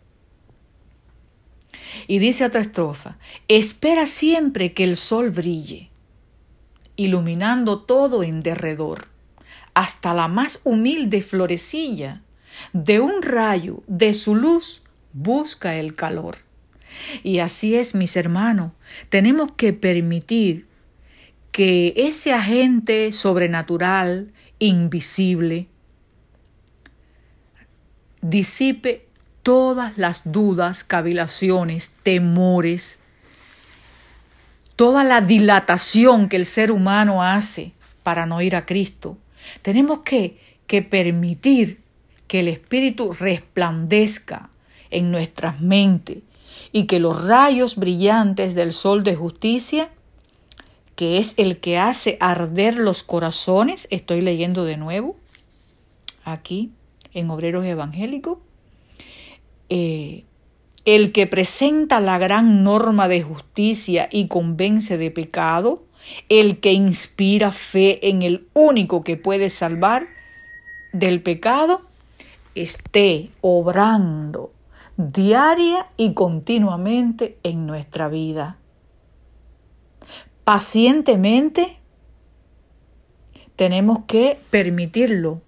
Y 2.07 2.19
dice 2.19 2.45
otra 2.45 2.61
estrofa, 2.61 3.17
espera 3.47 4.07
siempre 4.07 4.73
que 4.73 4.85
el 4.85 4.95
sol 4.95 5.29
brille, 5.29 5.90
iluminando 7.03 7.79
todo 7.79 8.23
en 8.23 8.41
derredor, 8.41 9.07
hasta 9.73 10.13
la 10.13 10.27
más 10.27 10.61
humilde 10.63 11.21
florecilla, 11.21 12.21
de 12.73 12.99
un 12.99 13.21
rayo 13.21 13.83
de 13.87 14.13
su 14.13 14.35
luz 14.35 14.83
busca 15.13 15.75
el 15.75 15.95
calor. 15.95 16.37
Y 17.23 17.39
así 17.39 17.75
es, 17.75 17.95
mis 17.95 18.15
hermanos, 18.15 18.73
tenemos 19.09 19.51
que 19.53 19.73
permitir 19.73 20.67
que 21.51 21.93
ese 21.95 22.33
agente 22.33 23.11
sobrenatural, 23.11 24.31
invisible, 24.59 25.67
disipe 28.21 29.07
todas 29.43 29.97
las 29.97 30.31
dudas, 30.31 30.83
cavilaciones, 30.83 31.95
temores, 32.03 33.00
toda 34.81 35.03
la 35.03 35.21
dilatación 35.21 36.27
que 36.27 36.37
el 36.37 36.47
ser 36.47 36.71
humano 36.71 37.21
hace 37.21 37.71
para 38.01 38.25
no 38.25 38.41
ir 38.41 38.55
a 38.55 38.65
Cristo. 38.65 39.15
Tenemos 39.61 39.99
que, 39.99 40.39
que 40.65 40.81
permitir 40.81 41.81
que 42.25 42.39
el 42.39 42.47
Espíritu 42.47 43.13
resplandezca 43.13 44.49
en 44.89 45.11
nuestras 45.11 45.61
mentes 45.61 46.23
y 46.71 46.85
que 46.85 46.99
los 46.99 47.27
rayos 47.27 47.75
brillantes 47.75 48.55
del 48.55 48.73
sol 48.73 49.03
de 49.03 49.15
justicia 49.15 49.91
que 50.95 51.19
es 51.19 51.35
el 51.37 51.59
que 51.59 51.77
hace 51.77 52.17
arder 52.19 52.75
los 52.75 53.03
corazones, 53.03 53.87
estoy 53.91 54.21
leyendo 54.21 54.65
de 54.65 54.77
nuevo 54.77 55.15
aquí 56.23 56.71
en 57.13 57.29
Obreros 57.29 57.65
Evangélicos, 57.65 58.39
eh, 59.69 60.23
el 60.85 61.11
que 61.11 61.27
presenta 61.27 61.99
la 61.99 62.17
gran 62.17 62.63
norma 62.63 63.07
de 63.07 63.21
justicia 63.21 64.09
y 64.11 64.27
convence 64.27 64.97
de 64.97 65.11
pecado, 65.11 65.83
el 66.29 66.59
que 66.59 66.73
inspira 66.73 67.51
fe 67.51 68.09
en 68.09 68.23
el 68.23 68.47
único 68.53 69.03
que 69.03 69.17
puede 69.17 69.49
salvar 69.49 70.07
del 70.93 71.21
pecado, 71.21 71.81
esté 72.55 73.29
obrando 73.41 74.51
diaria 74.97 75.87
y 75.97 76.13
continuamente 76.13 77.37
en 77.43 77.65
nuestra 77.65 78.07
vida. 78.07 78.57
Pacientemente, 80.43 81.77
tenemos 83.55 83.99
que 84.05 84.37
permitirlo, 84.49 85.41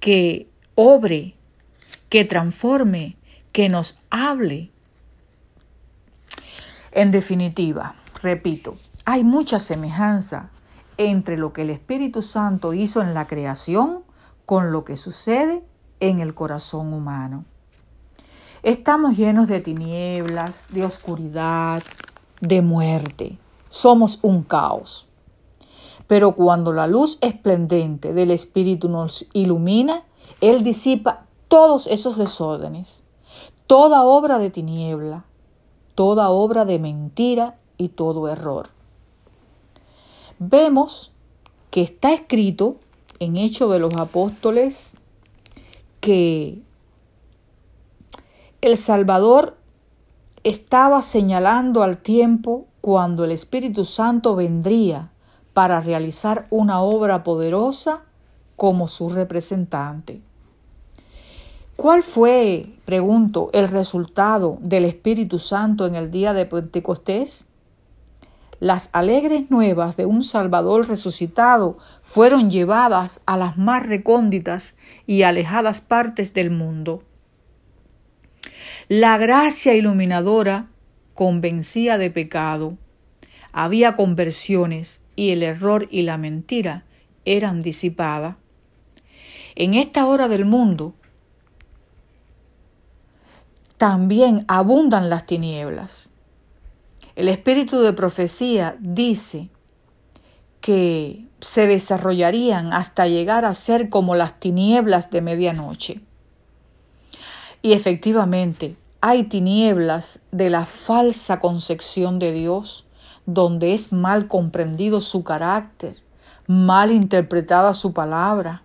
que 0.00 0.48
obre, 0.74 1.34
que 2.08 2.24
transforme, 2.24 3.16
que 3.52 3.68
nos 3.68 3.98
hable 4.10 4.70
En 6.92 7.10
definitiva, 7.10 7.94
repito, 8.20 8.76
hay 9.04 9.22
mucha 9.22 9.58
semejanza 9.58 10.50
entre 10.96 11.36
lo 11.36 11.52
que 11.52 11.62
el 11.62 11.70
Espíritu 11.70 12.20
Santo 12.20 12.74
hizo 12.74 13.00
en 13.00 13.14
la 13.14 13.26
creación 13.26 14.02
con 14.44 14.72
lo 14.72 14.84
que 14.84 14.96
sucede 14.96 15.62
en 16.00 16.18
el 16.20 16.34
corazón 16.34 16.92
humano. 16.92 17.44
Estamos 18.62 19.16
llenos 19.16 19.48
de 19.48 19.60
tinieblas, 19.60 20.66
de 20.70 20.84
oscuridad, 20.84 21.82
de 22.40 22.60
muerte. 22.60 23.38
Somos 23.68 24.18
un 24.22 24.42
caos. 24.42 25.06
Pero 26.06 26.32
cuando 26.32 26.72
la 26.72 26.86
luz 26.86 27.18
esplendente 27.20 28.12
del 28.12 28.32
Espíritu 28.32 28.88
nos 28.88 29.26
ilumina, 29.32 30.02
Él 30.40 30.64
disipa 30.64 31.26
todos 31.48 31.86
esos 31.86 32.18
desórdenes, 32.18 33.04
toda 33.70 34.02
obra 34.02 34.40
de 34.40 34.50
tiniebla, 34.50 35.26
toda 35.94 36.28
obra 36.30 36.64
de 36.64 36.80
mentira 36.80 37.56
y 37.78 37.90
todo 37.90 38.26
error. 38.26 38.70
Vemos 40.40 41.12
que 41.70 41.82
está 41.82 42.12
escrito 42.12 42.78
en 43.20 43.36
Hechos 43.36 43.70
de 43.70 43.78
los 43.78 43.94
Apóstoles 43.94 44.96
que 46.00 46.60
el 48.60 48.76
Salvador 48.76 49.56
estaba 50.42 51.00
señalando 51.00 51.84
al 51.84 51.98
tiempo 51.98 52.66
cuando 52.80 53.22
el 53.22 53.30
Espíritu 53.30 53.84
Santo 53.84 54.34
vendría 54.34 55.12
para 55.54 55.80
realizar 55.80 56.48
una 56.50 56.82
obra 56.82 57.22
poderosa 57.22 58.02
como 58.56 58.88
su 58.88 59.10
representante. 59.10 60.22
¿Cuál 61.80 62.02
fue, 62.02 62.66
pregunto, 62.84 63.48
el 63.54 63.66
resultado 63.66 64.58
del 64.60 64.84
Espíritu 64.84 65.38
Santo 65.38 65.86
en 65.86 65.94
el 65.94 66.10
día 66.10 66.34
de 66.34 66.44
Pentecostés? 66.44 67.46
Las 68.58 68.90
alegres 68.92 69.50
nuevas 69.50 69.96
de 69.96 70.04
un 70.04 70.22
Salvador 70.22 70.86
resucitado 70.86 71.78
fueron 72.02 72.50
llevadas 72.50 73.22
a 73.24 73.38
las 73.38 73.56
más 73.56 73.86
recónditas 73.86 74.76
y 75.06 75.22
alejadas 75.22 75.80
partes 75.80 76.34
del 76.34 76.50
mundo. 76.50 77.02
La 78.88 79.16
gracia 79.16 79.72
iluminadora 79.72 80.68
convencía 81.14 81.96
de 81.96 82.10
pecado. 82.10 82.76
Había 83.52 83.94
conversiones 83.94 85.00
y 85.16 85.30
el 85.30 85.42
error 85.42 85.88
y 85.90 86.02
la 86.02 86.18
mentira 86.18 86.84
eran 87.24 87.62
disipadas. 87.62 88.36
En 89.54 89.72
esta 89.72 90.04
hora 90.04 90.28
del 90.28 90.44
mundo 90.44 90.94
también 93.80 94.44
abundan 94.46 95.08
las 95.08 95.24
tinieblas. 95.24 96.10
El 97.16 97.30
espíritu 97.30 97.80
de 97.80 97.94
profecía 97.94 98.76
dice 98.78 99.48
que 100.60 101.24
se 101.40 101.66
desarrollarían 101.66 102.74
hasta 102.74 103.06
llegar 103.06 103.46
a 103.46 103.54
ser 103.54 103.88
como 103.88 104.14
las 104.14 104.38
tinieblas 104.38 105.10
de 105.10 105.22
medianoche. 105.22 106.02
Y 107.62 107.72
efectivamente, 107.72 108.76
hay 109.00 109.24
tinieblas 109.24 110.20
de 110.30 110.50
la 110.50 110.66
falsa 110.66 111.40
concepción 111.40 112.18
de 112.18 112.32
Dios, 112.32 112.84
donde 113.24 113.72
es 113.72 113.94
mal 113.94 114.28
comprendido 114.28 115.00
su 115.00 115.24
carácter, 115.24 115.96
mal 116.46 116.90
interpretada 116.90 117.72
su 117.72 117.94
palabra. 117.94 118.62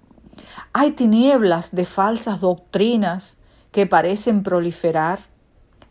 Hay 0.73 0.91
tinieblas 0.91 1.73
de 1.73 1.85
falsas 1.85 2.41
doctrinas 2.41 3.34
que 3.75 3.85
parecen 3.85 4.41
proliferar. 4.41 5.19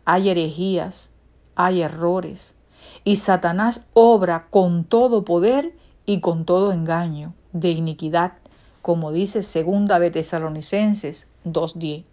Hay 0.05 0.29
herejías, 0.29 1.11
hay 1.53 1.83
errores, 1.83 2.55
y 3.03 3.17
Satanás 3.17 3.85
obra 3.93 4.47
con 4.49 4.85
todo 4.85 5.23
poder 5.23 5.75
y 6.03 6.19
con 6.19 6.45
todo 6.45 6.71
engaño 6.71 7.35
de 7.53 7.69
iniquidad, 7.69 8.33
como 8.81 9.11
dice 9.11 9.43
segunda 9.43 9.99
de 9.99 10.09
Tesalonicenses 10.09 11.27
2.10 11.45 12.05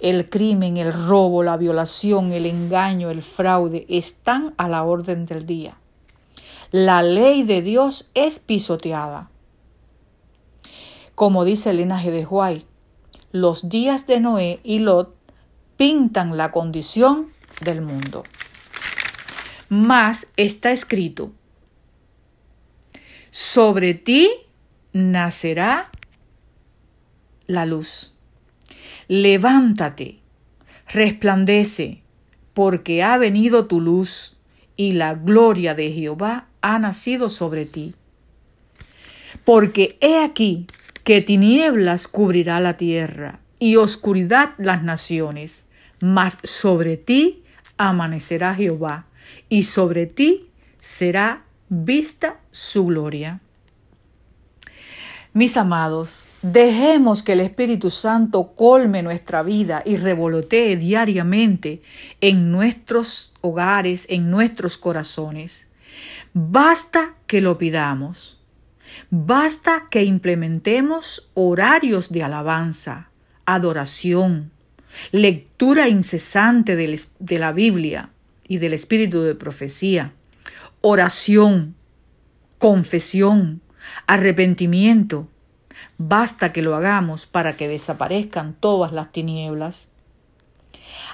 el 0.00 0.28
crimen, 0.28 0.76
el 0.76 0.92
robo, 0.92 1.42
la 1.42 1.56
violación, 1.56 2.32
el 2.32 2.44
engaño, 2.44 3.08
el 3.08 3.22
fraude 3.22 3.86
están 3.88 4.52
a 4.58 4.68
la 4.68 4.84
orden 4.84 5.24
del 5.24 5.46
día. 5.46 5.78
La 6.72 7.02
ley 7.02 7.42
de 7.42 7.62
Dios 7.62 8.10
es 8.12 8.38
pisoteada. 8.38 9.30
Como 11.14 11.44
dice 11.44 11.70
el 11.70 11.78
linaje 11.78 12.10
de 12.10 12.26
Huay, 12.26 12.66
los 13.32 13.68
días 13.68 14.06
de 14.06 14.20
Noé 14.20 14.60
y 14.62 14.78
Lot 14.78 15.16
pintan 15.76 16.36
la 16.36 16.52
condición 16.52 17.28
del 17.60 17.80
mundo. 17.80 18.24
Más 19.68 20.28
está 20.36 20.70
escrito, 20.70 21.32
sobre 23.30 23.94
ti 23.94 24.30
nacerá 24.92 25.90
la 27.46 27.66
luz 27.66 28.12
levántate, 29.12 30.20
resplandece, 30.88 32.02
porque 32.54 33.02
ha 33.02 33.18
venido 33.18 33.66
tu 33.66 33.78
luz, 33.78 34.38
y 34.74 34.92
la 34.92 35.12
gloria 35.12 35.74
de 35.74 35.92
Jehová 35.92 36.48
ha 36.62 36.78
nacido 36.78 37.28
sobre 37.28 37.66
ti. 37.66 37.94
Porque 39.44 39.98
he 40.00 40.24
aquí 40.24 40.66
que 41.04 41.20
tinieblas 41.20 42.08
cubrirá 42.08 42.60
la 42.60 42.76
tierra, 42.76 43.40
y 43.58 43.76
oscuridad 43.76 44.54
las 44.58 44.82
naciones, 44.82 45.66
mas 46.00 46.38
sobre 46.42 46.96
ti 46.96 47.44
amanecerá 47.76 48.54
Jehová, 48.54 49.06
y 49.48 49.64
sobre 49.64 50.06
ti 50.06 50.50
será 50.80 51.44
vista 51.68 52.40
su 52.50 52.86
gloria. 52.86 53.40
Mis 55.34 55.56
amados, 55.56 56.26
dejemos 56.42 57.22
que 57.22 57.32
el 57.32 57.40
Espíritu 57.40 57.90
Santo 57.90 58.52
colme 58.54 59.02
nuestra 59.02 59.42
vida 59.42 59.82
y 59.86 59.96
revolotee 59.96 60.76
diariamente 60.76 61.80
en 62.20 62.52
nuestros 62.52 63.32
hogares, 63.40 64.06
en 64.10 64.30
nuestros 64.30 64.76
corazones. 64.76 65.68
Basta 66.34 67.14
que 67.26 67.40
lo 67.40 67.56
pidamos. 67.56 68.41
Basta 69.10 69.88
que 69.90 70.04
implementemos 70.04 71.30
horarios 71.34 72.10
de 72.10 72.22
alabanza, 72.22 73.10
adoración, 73.46 74.50
lectura 75.10 75.88
incesante 75.88 76.76
de 76.76 77.38
la 77.38 77.52
Biblia 77.52 78.10
y 78.46 78.58
del 78.58 78.74
Espíritu 78.74 79.22
de 79.22 79.34
profecía, 79.34 80.12
oración, 80.80 81.74
confesión, 82.58 83.60
arrepentimiento. 84.06 85.28
Basta 85.98 86.52
que 86.52 86.62
lo 86.62 86.74
hagamos 86.74 87.26
para 87.26 87.56
que 87.56 87.68
desaparezcan 87.68 88.54
todas 88.54 88.92
las 88.92 89.10
tinieblas. 89.12 89.88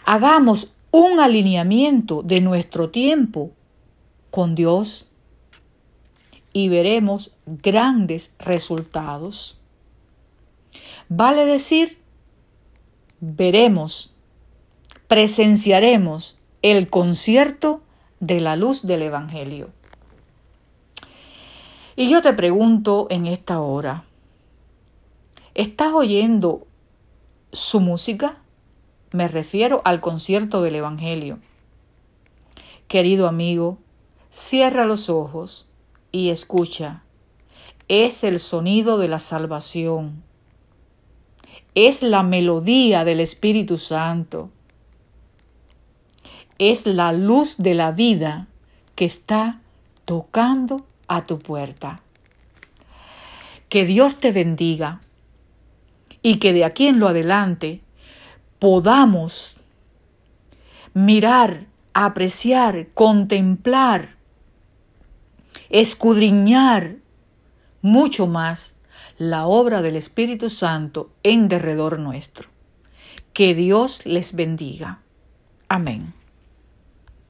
Hagamos 0.05 0.73
un 0.91 1.21
alineamiento 1.21 2.23
de 2.23 2.41
nuestro 2.41 2.91
tiempo 2.91 3.53
con 4.31 4.55
Dios 4.55 5.08
y 6.59 6.69
veremos 6.69 7.37
grandes 7.47 8.35
resultados. 8.41 9.61
Vale 11.09 11.45
decir, 11.45 12.01
veremos, 13.21 14.13
presenciaremos 15.07 16.37
el 16.63 16.91
concierto 16.91 17.81
de 18.19 18.41
la 18.41 18.57
luz 18.57 18.85
del 18.85 19.03
Evangelio. 19.03 19.71
Y 21.95 22.11
yo 22.11 22.23
te 22.23 22.33
pregunto 22.33 23.07
en 23.09 23.29
esta 23.29 23.61
hora, 23.61 24.03
¿estás 25.55 25.93
oyendo 25.93 26.67
su 27.53 27.79
música? 27.79 28.39
Me 29.13 29.29
refiero 29.29 29.81
al 29.85 30.01
concierto 30.01 30.61
del 30.63 30.75
Evangelio. 30.75 31.39
Querido 32.89 33.29
amigo, 33.29 33.79
cierra 34.29 34.85
los 34.87 35.09
ojos 35.09 35.68
y 36.19 36.31
escucha. 36.31 37.03
Es 37.87 38.25
el 38.25 38.41
sonido 38.41 38.99
de 38.99 39.07
la 39.07 39.21
salvación. 39.21 40.25
Es 41.77 42.03
la 42.03 42.25
melodía 42.25 43.05
del 43.05 43.21
Espíritu 43.21 43.79
Santo. 43.79 44.51
Es 46.59 46.87
la 46.87 47.13
luz 47.13 47.59
de 47.59 47.75
la 47.75 47.93
vida 47.93 48.49
que 48.97 49.05
está 49.05 49.61
tocando 50.07 50.85
a 51.07 51.25
tu 51.25 51.39
puerta. 51.39 52.01
Que 53.69 53.85
Dios 53.85 54.17
te 54.17 54.33
bendiga 54.33 55.01
y 56.21 56.41
que 56.41 56.53
de 56.53 56.65
aquí 56.65 56.89
en 56.89 56.99
lo 56.99 57.07
adelante 57.07 57.81
podamos 58.59 59.61
mirar, 60.95 61.67
apreciar, 61.95 62.89
contemplar, 62.93 64.18
escudriñar 65.71 66.97
mucho 67.83 68.27
más 68.27 68.77
la 69.19 69.47
obra 69.47 69.83
del 69.83 69.97
Espíritu 69.97 70.51
Santo 70.51 71.11
en 71.23 71.49
derredor 71.49 71.99
nuestro. 71.99 72.49
Que 73.33 73.55
Dios 73.55 74.05
les 74.05 74.35
bendiga. 74.35 75.01
Amén. 75.69 76.18